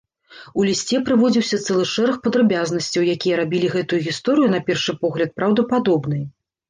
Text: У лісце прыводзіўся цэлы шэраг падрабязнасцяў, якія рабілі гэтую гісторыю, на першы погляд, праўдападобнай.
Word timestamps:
У 0.61 0.63
лісце 0.67 1.01
прыводзіўся 1.09 1.59
цэлы 1.65 1.83
шэраг 1.95 2.17
падрабязнасцяў, 2.27 3.01
якія 3.15 3.35
рабілі 3.43 3.67
гэтую 3.77 4.01
гісторыю, 4.09 4.47
на 4.55 4.59
першы 4.71 4.99
погляд, 5.05 5.29
праўдападобнай. 5.41 6.23